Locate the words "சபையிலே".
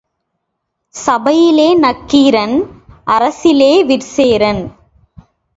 0.95-1.67